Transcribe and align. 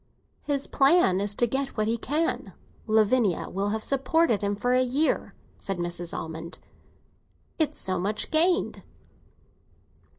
"His 0.41 0.65
plan 0.65 1.19
is 1.21 1.35
to 1.35 1.45
get 1.45 1.77
what 1.77 1.87
he 1.87 1.95
can. 1.95 2.53
Lavinia 2.87 3.49
will 3.51 3.69
have 3.69 3.83
supported 3.83 4.41
him 4.41 4.55
for 4.55 4.73
a 4.73 4.81
year," 4.81 5.35
said 5.59 5.77
Mrs. 5.77 6.11
Almond. 6.11 6.57
"It's 7.59 7.77
so 7.77 7.99
much 7.99 8.31
gained." 8.31 8.81